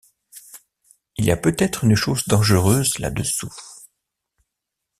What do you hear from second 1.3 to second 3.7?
a peut-être une chose dangereuse là-dessous.